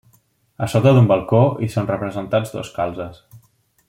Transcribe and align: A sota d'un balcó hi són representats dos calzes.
A 0.67 0.69
sota 0.73 0.93
d'un 0.95 1.09
balcó 1.11 1.41
hi 1.65 1.69
són 1.75 1.91
representats 1.93 2.57
dos 2.57 2.73
calzes. 2.79 3.21